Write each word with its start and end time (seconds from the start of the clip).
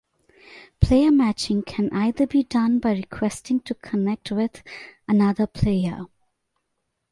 Player 0.79 1.11
matching 1.11 1.61
can 1.61 1.87
either 1.93 2.25
be 2.25 2.41
done 2.41 2.79
by 2.79 2.93
requesting 2.93 3.59
to 3.59 3.75
connect 3.75 4.31
with 4.31 4.63
another 5.07 5.45
player. 5.45 6.07